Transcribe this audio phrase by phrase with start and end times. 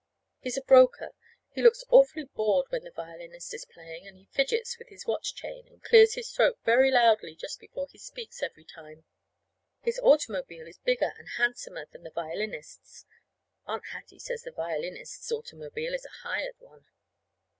[0.39, 1.11] He's a broker.
[1.51, 5.35] He looks awfully bored when the violinist is playing, and he fidgets with his watch
[5.35, 9.03] chain, and clears his throat very loudly just before he speaks every time.
[9.83, 13.05] His automobile is bigger and handsomer than the violinist's.
[13.67, 16.87] (Aunt Hattie says the violinist's automobile is a hired one.)